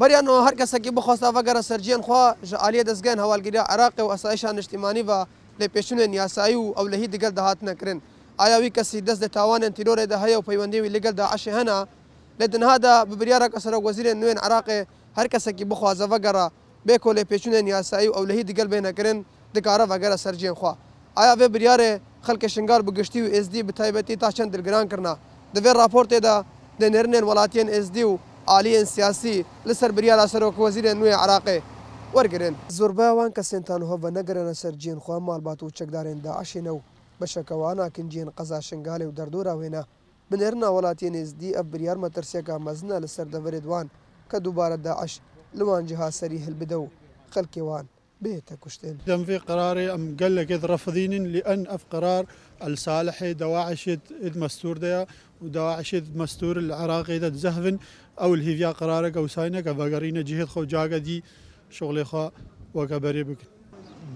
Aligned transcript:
بریانو 0.00 0.32
هر 0.42 0.54
کس 0.58 0.74
کی 0.82 0.90
بخواست 0.90 1.22
و 1.22 1.38
اگر 1.38 1.60
سرجین 1.62 2.00
خوا 2.02 2.22
عالی 2.58 2.82
دزگن 2.82 3.18
حوالگیری 3.18 3.58
عراق 3.58 3.92
و 3.98 4.08
اسایش 4.10 4.44
اجتماعی 4.44 5.02
و 5.02 5.24
لپیشون 5.60 6.00
نیاسایی 6.00 6.54
او 6.54 6.84
لهی 6.88 7.06
دیگر 7.06 7.28
دهات 7.30 7.62
نکرین 7.62 8.00
آیا 8.38 8.58
وی 8.60 8.70
کسی 8.70 9.00
دست 9.00 9.20
ده 9.20 9.28
تاوان 9.28 9.68
تیرور 9.68 10.04
ده 10.06 10.18
هیا 10.18 10.38
و 10.38 10.42
پیوندی 10.42 10.80
وی 10.80 10.88
لگل 10.88 11.12
ده 11.12 11.24
عشه 11.30 11.52
هنا 11.60 11.86
لدنها 12.40 12.76
ده 12.78 13.04
ببریارا 13.04 13.48
کسر 13.48 13.74
وزیر 13.74 14.14
نوین 14.14 14.38
عراق 14.38 14.70
هر 15.16 15.26
کس 15.26 15.48
کی 15.48 15.64
بخواست 15.64 16.00
و 16.00 16.14
اگر 16.14 16.50
بیکو 16.86 17.12
لپیشون 17.12 17.54
نیاسایی 17.54 18.06
او 18.06 18.24
لهی 18.24 18.42
دیگر 18.44 18.66
به 18.66 18.80
نکرین 18.80 19.24
دکاره 19.54 19.84
و 19.84 19.92
اگر 19.92 20.16
سرجین 20.16 20.54
خوا 20.54 20.76
آیا 21.16 21.34
وی 21.38 21.48
بریار 21.48 22.00
خلک 22.22 22.46
شنگار 22.46 22.82
بگشتی 22.82 23.22
و 23.22 23.24
اس 23.24 23.46
دی 23.50 23.62
بتایبتی 23.62 24.16
تا 24.16 24.30
چند 24.30 24.50
دلگران 24.52 24.88
کرنا 24.88 25.18
دوی 25.54 25.72
راپورت 25.74 26.14
ده 26.14 26.42
د 26.80 26.84
نرنن 26.84 27.22
ولاتین 27.24 27.68
اس 27.70 27.90
دی 27.92 28.04
عالیان 28.46 28.84
سیاسی 28.84 29.44
لەسەر 29.66 29.90
بریارا 29.96 30.26
سەرۆک 30.32 30.54
وەزیرە 30.62 30.92
نوێ 31.00 31.14
عراقێ 31.22 31.58
وەرگرن 32.14 32.54
زۆربایوان 32.76 33.30
کەسێنتانەوە 33.36 33.96
بە 34.02 34.08
نەگەرەنە 34.16 34.54
سەر 34.62 34.74
جێنخوا 34.82 35.16
ماڵبات 35.26 35.60
و 35.62 35.74
چەکدارێن 35.78 36.18
داعاشێنە 36.26 36.72
و 36.74 36.84
بەشەکەواناکن 37.20 38.06
جێن 38.12 38.28
قەزا 38.36 38.60
شنگالێ 38.68 39.06
و 39.08 39.16
دەردۆراوێنە 39.18 39.82
بنێرنا 40.30 40.68
وڵاتی 40.76 41.12
نێزدی 41.14 41.56
ئەف 41.56 41.66
بریار 41.72 41.98
مەترسیەکە 42.04 42.54
مەزنە 42.66 42.96
لەسەر 43.04 43.26
دەبرێتوان 43.34 43.86
کە 44.30 44.36
دووبارە 44.44 44.76
داعش 44.86 45.12
لەوان 45.58 45.82
جها 45.90 46.08
سەری 46.18 46.42
هەلبدە 46.44 46.76
و 46.82 46.86
خەلکێوان 47.34 47.84
بيتك 48.24 48.66
وش 48.66 48.78
دم 49.06 49.24
في 49.24 49.36
قراري 49.38 49.94
أم 49.94 50.16
قال 50.20 50.36
لك 50.36 50.52
إذ 50.52 50.64
رفضين 50.64 51.12
لأن 51.32 51.66
أف 51.68 51.84
قرار 51.90 52.26
الصالح 52.66 53.24
دواعش 53.24 53.88
إذ 54.22 54.38
مستور 54.38 54.78
ديا 54.78 55.06
ودواعش 55.42 55.94
إذ 55.94 56.04
مستور 56.16 56.58
العراقي 56.58 57.16
إذ 57.16 57.34
زهفن 57.34 57.78
أو 58.20 58.34
الهيفيا 58.34 58.68
قرارك 58.70 59.16
أو 59.16 59.26
ساينك 59.26 59.66
أفقرين 59.66 60.24
جهد 60.24 60.44
خو 60.44 60.64
جاقة 60.64 60.98
دي 61.08 61.22
شغلي 61.70 62.04
خو 62.04 62.28
وكبري 62.74 63.22
بك 63.24 63.38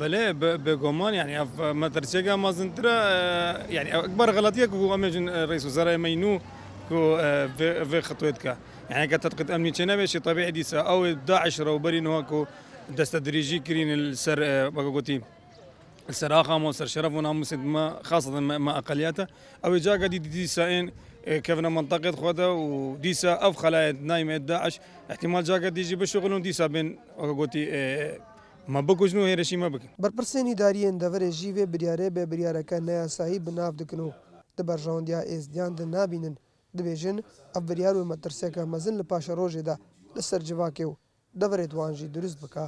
بلا 0.00 0.32
بگمان 0.64 1.14
يعني 1.20 1.42
اف 1.42 1.60
مدرسه 1.60 2.36
ما 2.36 2.50
زنترا 2.50 2.90
آه، 2.92 3.66
يعني 3.66 3.96
اكبر 3.98 4.30
غلطيه 4.30 4.66
كو 4.66 4.94
امجن 4.94 5.28
رئيس 5.28 5.66
وزراء 5.66 5.96
مينو 5.96 6.40
كو 6.88 7.16
آه، 7.20 7.46
في 7.90 8.00
خطوتك 8.00 8.56
يعني 8.90 9.06
كتدقيق 9.06 9.50
امني 9.54 9.70
تشنا 9.70 10.06
طبيعي 10.24 10.50
ديسا 10.50 10.78
او 10.78 11.12
داعش 11.12 11.60
رو 11.60 11.78
برينو 11.78 12.22
كو 12.26 12.46
دستدريجي 12.94 13.58
كرين 13.58 13.94
السر 13.94 14.70
بقوتي 14.70 15.20
السر 16.08 16.40
آخام 16.40 16.64
والسر 16.64 16.86
شرف 16.86 17.12
ونام 17.12 17.42
ما 17.52 18.02
خاصة 18.02 18.40
مع 18.40 18.78
أقلياته 18.78 19.26
أو 19.64 19.76
جا 19.76 19.92
قد 19.92 20.10
دي 20.14 20.46
سائن 20.46 20.90
كيفنا 21.26 21.68
منطقة 21.68 22.10
خودا 22.10 22.46
وديسا 22.46 23.38
أف 23.48 23.56
خلايا 23.56 23.92
نايمة 23.92 24.36
داعش 24.36 24.80
احتمال 25.10 25.44
جا 25.44 25.54
قد 25.54 25.78
يجي 25.78 25.96
بشغلون 25.96 26.42
ديسا 26.42 26.66
بين 26.66 26.98
بقوتي 27.18 27.64
ما 28.68 28.80
بکوژنو 28.82 29.22
هێرەشی 29.30 29.56
مەبکە 29.62 29.86
بەرپرسێنی 30.02 30.54
داریێن 30.62 30.96
دەڤێ 31.02 31.28
ژیوێ 31.40 31.64
بریارێ 31.72 32.08
بێ 32.14 32.24
بریارەکە 32.30 32.74
نایاسایی 32.86 33.38
بناو 33.44 33.70
دکن 33.80 34.00
و 34.00 34.10
دەبەرژەوەندیا 34.60 35.20
ئێزدیان 35.30 35.72
دە 35.78 35.82
نبینن 35.94 36.34
دەبێژن 36.78 37.16
ئەف 37.54 37.62
بریار 37.68 37.94
و 37.96 38.08
مەترسێکە 38.12 38.60
مەزن 38.72 38.94
لە 39.00 39.04
پاشە 39.10 39.32
ڕۆژێدا 39.38 39.76
لەسەر 40.16 40.40
جواکێ 40.48 40.84
و 40.88 40.92
دبرت 41.40 41.72
وانجي 41.74 42.06
درس 42.16 42.34
بكا 42.42 42.66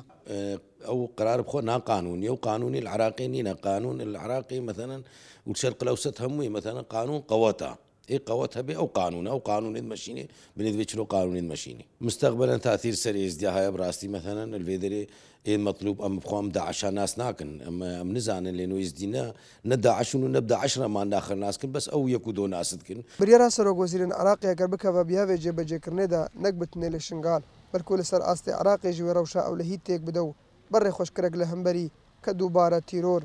او 0.91 1.05
اه، 1.05 1.09
قرار 1.17 1.61
نا 1.63 1.77
قانوني 1.77 2.29
او 2.29 2.35
قانوني 2.35 2.79
العراقي 2.79 3.27
نینە 3.35 3.53
قانون 3.65 4.01
العراقي 4.01 4.61
مثلا 4.61 5.03
والشرق 5.47 5.83
الأوسط 5.83 6.21
همي 6.21 6.49
مثلا 6.49 6.81
قانون 6.81 7.21
قواتا 7.21 7.77
اي 8.11 8.19
قوات 8.19 8.59
هبي 8.59 8.77
او 8.77 8.87
قانون 8.87 9.27
او 9.27 9.39
قانون 9.39 9.77
المشيني 9.77 10.29
بنذبيتش 10.57 10.97
قانون 10.99 11.37
المشيني 11.37 11.87
مستقبلا 12.01 12.57
تاثير 12.57 12.95
سريع 12.95 13.27
ازدياها 13.27 13.71
براستي 13.71 14.09
مثلا 14.09 14.57
الفيدري 14.57 15.07
اي 15.49 15.59
مطلوب 15.59 16.03
ام 16.03 16.21
ام 16.33 16.49
داعش 16.49 16.85
ناس 16.85 17.19
ناكن 17.19 17.63
ام 17.63 17.83
ام 17.83 18.13
نزان 18.17 18.47
لانه 18.47 18.89
دينا 18.89 19.33
نداعش 19.65 20.17
نبدا 20.17 20.57
عشرة 20.57 20.87
ما 20.87 21.05
ناخر 21.05 21.35
ناس 21.35 21.59
كن 21.59 21.73
بس 21.73 21.89
او 21.89 22.09
يكو 22.09 22.31
دو 22.31 22.47
ناس 22.47 22.75
كن 22.75 23.03
بريرا 23.21 23.49
سرق 23.49 23.73
وزير 23.73 24.05
العراقي 24.05 24.49
يا 24.49 24.67
بكا 24.67 25.03
بها 25.03 25.25
بجي 25.25 25.51
بجي 25.51 25.79
كرنيدا 25.79 26.29
نقبت 26.37 26.77
نيل 26.77 26.95
الشنغال 26.95 27.43
بەلکو 27.73 27.95
لەسەر 28.01 28.21
ئاستی 28.27 28.53
عراقێژی 28.61 29.07
وەرەوشە 29.07 29.41
ئەو 29.45 29.55
لە 29.61 29.65
هیچ 29.71 29.81
تێک 29.87 30.01
بدە 30.09 30.23
و 30.25 30.35
بەڕێ 30.73 30.91
خۆشکرێک 30.97 31.35
لە 31.41 31.45
هەمبەری 31.53 31.93
کە 32.25 32.31
دووبارە 32.39 32.81
تیرۆر 32.89 33.23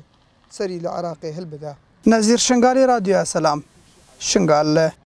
سەری 0.56 0.82
لە 0.84 0.90
عراقی 0.96 1.34
هەلبدا 1.36 1.72
نەزیر 2.12 2.40
شنگاری 2.48 2.88
رادیۆ 2.92 3.20
سەسلام 3.30 3.60
شنگال 4.30 4.68
لە 4.76 4.88